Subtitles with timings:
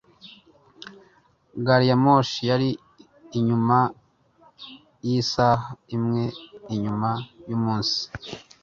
[1.65, 2.69] Gari ya moshi yari
[3.37, 3.77] inyuma
[5.07, 6.23] yisaha imwe
[6.73, 7.09] inyuma
[7.49, 8.01] yumunsi.